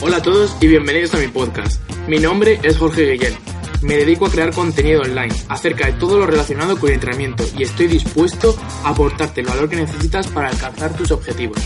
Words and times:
Hola 0.00 0.16
a 0.16 0.22
todos 0.22 0.56
y 0.62 0.68
bienvenidos 0.68 1.12
a 1.14 1.18
mi 1.18 1.28
podcast. 1.28 1.82
Mi 2.08 2.18
nombre 2.18 2.58
es 2.62 2.78
Jorge 2.78 3.12
Guillén. 3.12 3.36
Me 3.82 3.96
dedico 3.98 4.24
a 4.24 4.30
crear 4.30 4.54
contenido 4.54 5.02
online 5.02 5.34
acerca 5.48 5.86
de 5.86 5.92
todo 5.92 6.18
lo 6.18 6.26
relacionado 6.26 6.78
con 6.78 6.88
el 6.88 6.94
entrenamiento 6.94 7.44
y 7.56 7.64
estoy 7.64 7.88
dispuesto 7.88 8.58
a 8.84 8.90
aportarte 8.90 9.42
el 9.42 9.46
valor 9.46 9.68
que 9.68 9.76
necesitas 9.76 10.28
para 10.28 10.48
alcanzar 10.48 10.96
tus 10.96 11.10
objetivos. 11.10 11.58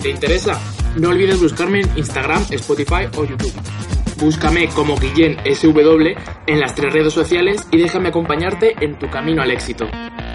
¿Te 0.00 0.10
interesa? 0.10 0.60
No 0.96 1.08
olvides 1.08 1.40
buscarme 1.40 1.80
en 1.80 1.98
Instagram, 1.98 2.46
Spotify 2.50 3.08
o 3.16 3.24
YouTube. 3.24 3.52
Búscame 4.18 4.68
como 4.68 4.96
Guillén 4.96 5.38
SW 5.44 6.14
en 6.46 6.60
las 6.60 6.74
tres 6.76 6.92
redes 6.92 7.12
sociales 7.12 7.66
y 7.72 7.78
déjame 7.78 8.10
acompañarte 8.10 8.76
en 8.80 8.96
tu 8.96 9.10
camino 9.10 9.42
al 9.42 9.50
éxito. 9.50 9.86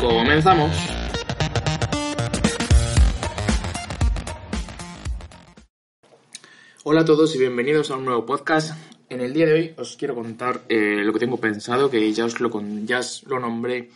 ¡Comenzamos! 0.02 0.76
Hola 6.84 7.02
a 7.02 7.06
todos 7.06 7.34
y 7.36 7.40
bienvenidos 7.40 7.90
a 7.90 7.96
un 7.96 8.06
nuevo 8.06 8.26
podcast. 8.26 8.78
En 9.10 9.22
el 9.22 9.34
día 9.34 9.46
de 9.46 9.54
hoy 9.54 9.74
os 9.78 9.96
quiero 9.96 10.14
contar 10.14 10.62
eh, 10.68 11.02
lo 11.04 11.14
que 11.14 11.20
tengo 11.20 11.38
pensado, 11.38 11.90
que 11.90 12.12
ya 12.12 12.26
os, 12.26 12.42
lo 12.42 12.52
ya 12.84 13.00
os 13.00 13.24
lo 13.28 13.40
nombré 13.40 13.90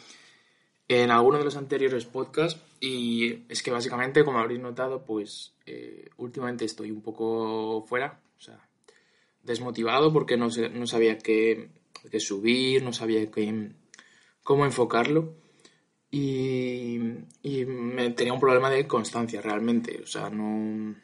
en 0.87 1.11
alguno 1.11 1.39
de 1.39 1.43
los 1.43 1.57
anteriores 1.57 2.05
podcasts 2.05 2.59
y 2.79 3.43
es 3.49 3.61
que 3.61 3.71
básicamente, 3.71 4.23
como 4.23 4.39
habréis 4.39 4.61
notado, 4.61 5.03
pues 5.03 5.53
eh, 5.65 6.09
últimamente 6.17 6.63
estoy 6.63 6.89
un 6.91 7.01
poco 7.01 7.85
fuera, 7.87 8.19
o 8.37 8.41
sea, 8.41 8.59
desmotivado 9.43 10.11
porque 10.11 10.37
no, 10.37 10.47
no 10.47 10.87
sabía 10.87 11.17
qué, 11.17 11.69
qué, 12.09 12.19
subir, 12.19 12.83
no 12.83 12.93
sabía 12.93 13.29
cómo 14.43 14.65
enfocarlo 14.65 15.35
y, 16.09 16.99
y 17.41 17.65
me 17.65 18.11
tenía 18.11 18.33
un 18.33 18.39
problema 18.39 18.69
de 18.69 18.87
constancia 18.87 19.41
realmente, 19.41 20.01
o 20.01 20.07
sea, 20.07 20.29
no 20.29 20.95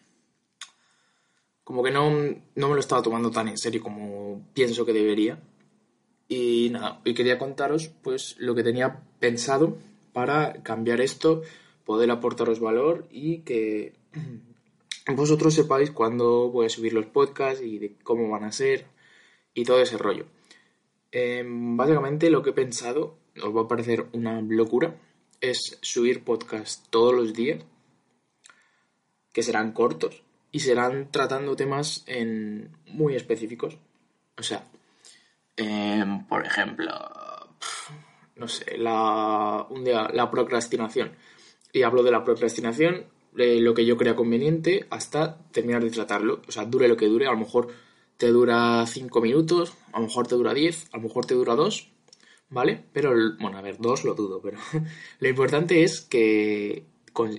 como 1.69 1.83
que 1.83 1.91
no, 1.91 2.09
no 2.09 2.67
me 2.67 2.73
lo 2.73 2.79
estaba 2.79 3.03
tomando 3.03 3.29
tan 3.29 3.47
en 3.47 3.57
serio 3.59 3.83
como 3.83 4.43
pienso 4.55 4.87
que 4.87 4.91
debería. 4.91 5.39
Y 6.27 6.69
nada, 6.71 6.99
hoy 7.05 7.13
quería 7.13 7.37
contaros 7.37 7.89
pues 8.01 8.35
lo 8.39 8.55
que 8.55 8.63
tenía 8.63 9.03
pensado 9.19 9.77
para 10.11 10.63
cambiar 10.63 10.99
esto, 10.99 11.43
poder 11.85 12.09
aportaros 12.09 12.59
valor 12.59 13.07
y 13.11 13.41
que 13.41 13.93
vosotros 15.15 15.53
sepáis 15.53 15.91
cuándo 15.91 16.49
voy 16.49 16.67
a 16.67 16.69
subir 16.69 16.93
los 16.93 17.05
podcasts 17.05 17.63
y 17.63 17.79
de 17.79 17.95
cómo 18.03 18.29
van 18.29 18.43
a 18.43 18.51
ser 18.51 18.85
y 19.53 19.63
todo 19.63 19.81
ese 19.81 19.97
rollo. 19.97 20.25
Em, 21.11 21.75
básicamente 21.75 22.29
lo 22.29 22.43
que 22.43 22.51
he 22.51 22.53
pensado, 22.53 23.17
os 23.41 23.55
va 23.55 23.61
a 23.61 23.67
parecer 23.67 24.07
una 24.13 24.41
locura, 24.41 24.95
es 25.41 25.79
subir 25.81 26.23
podcasts 26.23 26.83
todos 26.89 27.13
los 27.13 27.33
días, 27.33 27.63
que 29.33 29.43
serán 29.43 29.71
cortos, 29.71 30.23
y 30.51 30.59
serán 30.59 31.11
tratando 31.11 31.55
temas 31.55 32.03
en 32.07 32.75
muy 32.87 33.15
específicos. 33.15 33.77
O 34.37 34.43
sea, 34.43 34.65
em, 35.55 36.25
por 36.27 36.45
ejemplo, 36.45 36.91
no 38.35 38.47
sé, 38.47 38.77
la, 38.77 39.65
un 39.69 39.83
día, 39.83 40.09
la 40.13 40.31
procrastinación. 40.31 41.15
Y 41.71 41.83
hablo 41.83 42.03
de 42.03 42.11
la 42.11 42.23
procrastinación, 42.23 43.05
lo 43.39 43.73
que 43.73 43.85
yo 43.85 43.97
crea 43.97 44.15
conveniente, 44.15 44.85
hasta 44.89 45.37
terminar 45.51 45.83
de 45.83 45.91
tratarlo. 45.91 46.41
O 46.47 46.51
sea, 46.51 46.65
dure 46.65 46.87
lo 46.87 46.97
que 46.97 47.07
dure, 47.07 47.27
a 47.27 47.31
lo 47.31 47.37
mejor 47.37 47.69
te 48.17 48.27
dura 48.27 48.85
5 48.85 49.21
minutos, 49.21 49.73
a 49.93 49.99
lo 49.99 50.07
mejor 50.07 50.27
te 50.27 50.35
dura 50.35 50.53
10, 50.53 50.89
a 50.91 50.97
lo 50.97 51.03
mejor 51.03 51.25
te 51.25 51.35
dura 51.35 51.55
2, 51.55 51.89
¿vale? 52.49 52.83
Pero, 52.91 53.13
bueno, 53.39 53.57
a 53.57 53.61
ver, 53.61 53.77
2 53.79 54.03
lo 54.03 54.13
dudo, 54.13 54.41
pero 54.41 54.57
lo 55.19 55.29
importante 55.29 55.83
es 55.83 56.01
que, 56.01 56.85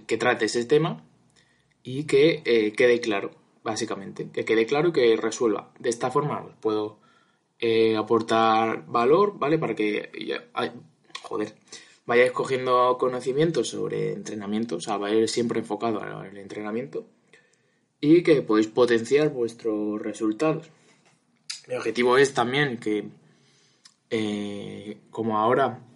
que 0.06 0.16
trates 0.16 0.56
ese 0.56 0.66
tema 0.66 1.04
y 1.82 2.04
que 2.04 2.42
eh, 2.44 2.72
quede 2.72 3.00
claro, 3.00 3.32
básicamente, 3.62 4.30
que 4.32 4.44
quede 4.44 4.66
claro 4.66 4.88
y 4.88 4.92
que 4.92 5.16
resuelva. 5.16 5.72
De 5.78 5.90
esta 5.90 6.10
forma 6.10 6.42
pues, 6.42 6.54
puedo 6.60 6.98
eh, 7.58 7.96
aportar 7.96 8.86
valor, 8.86 9.38
¿vale? 9.38 9.58
Para 9.58 9.74
que, 9.74 10.10
joder, 11.22 11.54
vayáis 12.10 12.32
cogiendo 12.32 12.96
conocimientos 12.98 13.68
sobre 13.68 14.12
entrenamiento, 14.12 14.76
o 14.76 14.80
sea, 14.80 14.96
vayáis 14.96 15.30
siempre 15.30 15.60
enfocado 15.60 16.02
al 16.02 16.36
entrenamiento 16.36 17.06
y 18.00 18.24
que 18.24 18.42
podéis 18.42 18.66
potenciar 18.66 19.28
vuestros 19.28 20.02
resultados. 20.02 20.68
Mi 21.68 21.76
objetivo 21.76 22.18
es 22.18 22.34
también 22.34 22.78
que, 22.78 23.04
eh, 24.10 24.98
como 25.12 25.38
ahora 25.38 25.86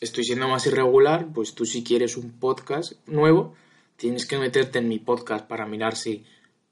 estoy 0.00 0.24
siendo 0.24 0.48
más 0.48 0.66
irregular, 0.66 1.28
pues 1.32 1.54
tú 1.54 1.64
si 1.64 1.84
quieres 1.84 2.16
un 2.16 2.32
podcast 2.32 2.94
nuevo, 3.06 3.54
tienes 3.94 4.26
que 4.26 4.38
meterte 4.38 4.80
en 4.80 4.88
mi 4.88 4.98
podcast 4.98 5.46
para 5.46 5.66
mirar 5.66 5.94
si 5.94 6.24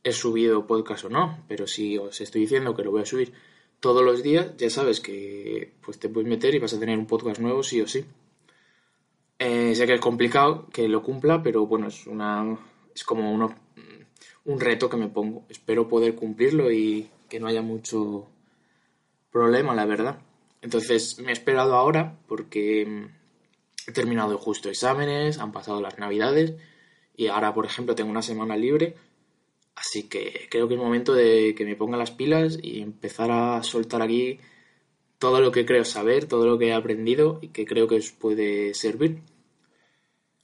he 0.03 0.11
subido 0.11 0.67
podcast 0.67 1.05
o 1.05 1.09
no, 1.09 1.39
pero 1.47 1.69
si 1.69 1.99
os 1.99 2.21
estoy 2.21 2.41
diciendo 2.41 2.75
que 2.75 2.83
lo 2.83 2.91
voy 2.91 3.03
a 3.03 3.07
subir 3.07 3.33
todos 3.79 4.05
los 4.05 4.25
días, 4.25 4.57
ya 4.57 4.71
sabes 4.71 4.99
que 4.99 5.73
pues 5.83 6.01
te 6.01 6.09
puedes 6.09 6.29
meter 6.29 6.53
y 6.57 6.59
vas 6.59 6.75
a 6.75 6.81
tener 6.81 6.99
un 6.99 7.07
podcast 7.07 7.39
nuevo 7.39 7.63
sí 7.63 7.81
o 7.81 7.87
sí. 7.87 8.05
Eh, 9.45 9.75
sé 9.75 9.87
que 9.87 9.95
es 9.95 10.01
complicado 10.01 10.69
que 10.73 10.87
lo 10.87 11.03
cumpla, 11.03 11.43
pero 11.43 11.67
bueno, 11.67 11.89
es 11.89 12.07
una 12.07 12.57
es 12.95 13.03
como 13.03 13.33
uno, 13.33 13.53
un 14.45 14.61
reto 14.61 14.89
que 14.89 14.97
me 14.97 15.09
pongo. 15.09 15.45
Espero 15.49 15.89
poder 15.89 16.15
cumplirlo 16.15 16.71
y 16.71 17.11
que 17.29 17.41
no 17.41 17.49
haya 17.49 17.61
mucho 17.61 18.29
problema, 19.33 19.75
la 19.75 19.85
verdad. 19.85 20.21
Entonces 20.61 21.19
me 21.19 21.31
he 21.31 21.33
esperado 21.33 21.75
ahora 21.75 22.21
porque 22.29 23.09
he 23.89 23.93
terminado 23.93 24.39
justo 24.39 24.69
exámenes, 24.69 25.39
han 25.39 25.51
pasado 25.51 25.81
las 25.81 25.99
navidades 25.99 26.55
y 27.17 27.27
ahora, 27.27 27.53
por 27.53 27.67
ejemplo, 27.67 27.97
tengo 27.97 28.13
una 28.13 28.23
semana 28.23 28.57
libre, 28.57 28.95
así 29.75 30.05
que 30.05 30.47
creo 30.51 30.69
que 30.69 30.75
es 30.75 30.81
momento 30.81 31.15
de 31.15 31.57
que 31.57 31.65
me 31.65 31.75
ponga 31.75 31.97
las 31.97 32.13
pilas 32.13 32.61
y 32.63 32.81
empezar 32.81 33.33
a 33.33 33.61
soltar 33.65 34.03
aquí 34.03 34.39
todo 35.19 35.41
lo 35.41 35.51
que 35.51 35.67
creo 35.67 35.85
saber, 35.85 36.27
todo 36.27 36.47
lo 36.47 36.59
que 36.59 36.69
he 36.69 36.73
aprendido 36.73 37.41
y 37.43 37.49
que 37.49 37.67
creo 37.67 37.89
que 37.89 37.97
os 37.97 38.13
puede 38.13 38.73
servir. 38.75 39.32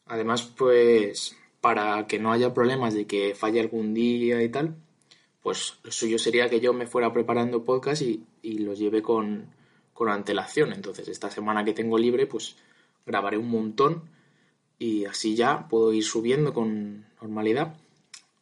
Además, 0.08 0.42
pues 0.42 1.36
para 1.60 2.06
que 2.06 2.18
no 2.18 2.32
haya 2.32 2.54
problemas 2.54 2.94
de 2.94 3.06
que 3.06 3.34
falle 3.34 3.60
algún 3.60 3.94
día 3.94 4.42
y 4.42 4.48
tal, 4.48 4.76
pues 5.42 5.78
lo 5.82 5.92
suyo 5.92 6.18
sería 6.18 6.48
que 6.48 6.60
yo 6.60 6.72
me 6.72 6.86
fuera 6.86 7.12
preparando 7.12 7.64
podcast 7.64 8.02
y, 8.02 8.24
y 8.42 8.58
los 8.58 8.78
lleve 8.78 9.02
con, 9.02 9.46
con 9.92 10.08
antelación. 10.08 10.72
Entonces, 10.72 11.08
esta 11.08 11.30
semana 11.30 11.64
que 11.64 11.74
tengo 11.74 11.98
libre, 11.98 12.26
pues 12.26 12.56
grabaré 13.04 13.38
un 13.38 13.50
montón 13.50 14.04
y 14.78 15.04
así 15.06 15.34
ya 15.34 15.68
puedo 15.68 15.92
ir 15.92 16.04
subiendo 16.04 16.52
con 16.52 17.06
normalidad 17.20 17.74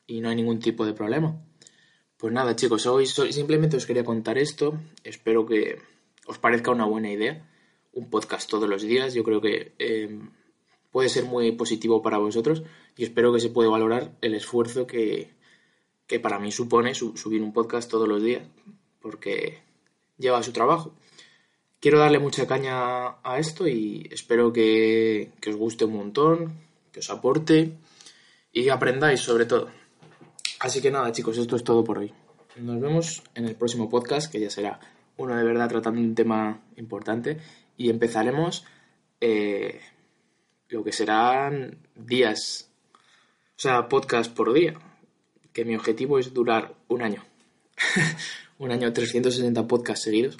y 0.07 0.21
no 0.21 0.29
hay 0.29 0.37
ningún 0.37 0.61
tipo 0.61 0.85
de 0.85 0.93
problema. 0.93 1.41
Pues 2.17 2.33
nada 2.33 2.57
chicos, 2.57 2.87
hoy 2.87 3.07
simplemente 3.07 3.77
os 3.77 3.87
quería 3.87 4.05
contar 4.05 4.39
esto, 4.39 4.79
espero 5.05 5.47
que 5.47 5.79
os 6.27 6.39
parezca 6.39 6.71
una 6.71 6.87
buena 6.87 7.11
idea, 7.11 7.47
un 7.93 8.09
podcast 8.11 8.49
todos 8.49 8.69
los 8.69 8.83
días, 8.83 9.15
yo 9.15 9.23
creo 9.23 9.41
que 9.41 9.73
em, 9.79 10.31
puede 10.97 11.11
ser 11.11 11.27
muy 11.27 11.53
positivo 11.53 12.01
para 12.01 12.17
vosotros 12.17 12.63
y 12.97 13.05
espero 13.05 13.31
que 13.31 13.41
se 13.41 13.51
pueda 13.51 13.69
valorar 13.69 14.13
el 14.23 14.35
esfuerzo 14.35 14.87
que, 14.87 15.29
que 16.07 16.21
para 16.21 16.39
mí 16.39 16.51
supone 16.51 16.95
subir 16.95 17.43
un 17.43 17.53
podcast 17.53 17.91
todos 17.91 18.09
los 18.09 18.23
días, 18.23 18.43
porque 19.03 19.59
lleva 20.17 20.43
su 20.43 20.53
trabajo 20.53 20.95
quiero 21.81 21.99
darle 21.99 22.19
mucha 22.19 22.47
caña 22.47 23.17
a 23.23 23.39
esto 23.39 23.69
y 23.69 24.09
espero 24.11 24.53
que, 24.53 25.33
os 25.47 25.57
guste 25.57 25.85
un 25.85 25.97
montón, 25.97 26.55
que 26.93 27.01
os 27.01 27.11
aporte 27.11 27.75
y 28.53 28.65
que 28.65 28.71
aprendáis 28.71 29.21
sobre 29.21 29.47
todo. 29.47 29.69
Así 30.61 30.81
que 30.81 30.91
nada, 30.91 31.13
chicos, 31.13 31.39
esto 31.39 31.57
es 31.57 31.65
todo 31.65 31.85
por 31.85 31.99
hoy. 31.99 32.13
Nos 32.57 32.81
vemos 32.81 33.23
en 33.35 33.45
el 33.45 33.55
próximo 33.55 33.89
podcast, 33.89 34.33
que 34.33 34.41
ya 34.41 34.51
será 34.51 34.81
uno 35.19 35.37
de 35.37 35.45
verdad 35.45 35.69
tratando 35.69 36.01
un 36.01 36.15
tema 36.15 36.63
importante. 36.77 37.39
Y 37.77 37.91
empezaremos 37.91 38.65
eh, 39.21 39.81
lo 40.69 40.85
que 40.85 40.93
serán 40.93 41.79
días, 41.95 42.71
o 43.57 43.59
sea, 43.59 43.89
podcast 43.89 44.35
por 44.35 44.53
día. 44.53 44.75
Que 45.53 45.65
mi 45.65 45.75
objetivo 45.75 46.19
es 46.19 46.35
durar 46.35 46.75
un 46.89 47.03
año. 47.03 47.25
un 48.59 48.71
año, 48.71 48.93
360 48.93 49.67
podcasts 49.67 50.05
seguidos 50.05 50.37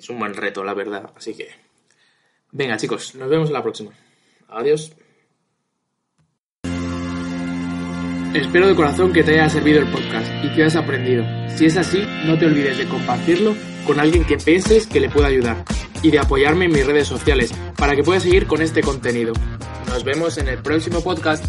es 0.00 0.08
un 0.08 0.18
buen 0.18 0.34
reto, 0.34 0.64
la 0.64 0.74
verdad. 0.74 1.10
Así 1.14 1.34
que, 1.34 1.48
venga 2.52 2.76
chicos, 2.76 3.14
nos 3.14 3.28
vemos 3.28 3.48
en 3.48 3.52
la 3.52 3.62
próxima. 3.62 3.92
Adiós. 4.48 4.92
Espero 8.34 8.68
de 8.68 8.76
corazón 8.76 9.12
que 9.12 9.22
te 9.22 9.32
haya 9.32 9.50
servido 9.50 9.80
el 9.80 9.90
podcast 9.90 10.26
y 10.44 10.54
que 10.54 10.62
hayas 10.62 10.76
aprendido. 10.76 11.24
Si 11.56 11.66
es 11.66 11.76
así, 11.76 12.02
no 12.24 12.38
te 12.38 12.46
olvides 12.46 12.78
de 12.78 12.88
compartirlo 12.88 13.54
con 13.86 14.00
alguien 14.00 14.24
que 14.24 14.38
pienses 14.38 14.86
que 14.86 15.00
le 15.00 15.10
pueda 15.10 15.26
ayudar 15.26 15.64
y 16.02 16.10
de 16.10 16.18
apoyarme 16.18 16.66
en 16.66 16.72
mis 16.72 16.86
redes 16.86 17.08
sociales 17.08 17.52
para 17.80 17.96
que 17.96 18.04
puedas 18.04 18.22
seguir 18.22 18.46
con 18.46 18.60
este 18.60 18.82
contenido. 18.82 19.32
Nos 19.88 20.04
vemos 20.04 20.36
en 20.36 20.48
el 20.48 20.58
próximo 20.58 21.02
podcast. 21.02 21.42